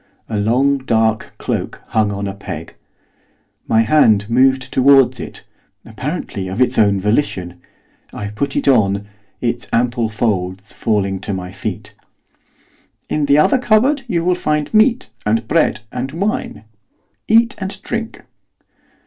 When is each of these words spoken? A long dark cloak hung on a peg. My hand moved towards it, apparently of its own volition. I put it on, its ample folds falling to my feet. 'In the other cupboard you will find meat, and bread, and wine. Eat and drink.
A 0.27 0.39
long 0.39 0.79
dark 0.79 1.35
cloak 1.37 1.83
hung 1.89 2.11
on 2.11 2.27
a 2.27 2.33
peg. 2.33 2.73
My 3.67 3.81
hand 3.83 4.27
moved 4.31 4.73
towards 4.73 5.19
it, 5.19 5.43
apparently 5.85 6.47
of 6.47 6.59
its 6.59 6.79
own 6.79 6.99
volition. 6.99 7.61
I 8.11 8.29
put 8.29 8.55
it 8.55 8.67
on, 8.67 9.05
its 9.41 9.67
ample 9.71 10.09
folds 10.09 10.73
falling 10.73 11.19
to 11.19 11.35
my 11.35 11.51
feet. 11.51 11.93
'In 13.09 13.25
the 13.25 13.37
other 13.37 13.59
cupboard 13.59 14.01
you 14.07 14.25
will 14.25 14.33
find 14.33 14.73
meat, 14.73 15.11
and 15.23 15.47
bread, 15.47 15.81
and 15.91 16.11
wine. 16.13 16.63
Eat 17.27 17.53
and 17.59 17.79
drink. 17.83 18.23